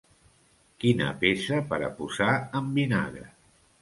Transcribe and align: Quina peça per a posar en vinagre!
Quina 0.83 1.09
peça 1.25 1.59
per 1.73 1.81
a 1.91 1.93
posar 1.99 2.31
en 2.61 2.73
vinagre! 2.79 3.29